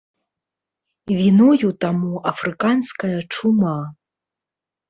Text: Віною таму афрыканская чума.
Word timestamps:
Віною 1.19 1.69
таму 1.85 2.13
афрыканская 2.31 3.15
чума. 3.37 3.79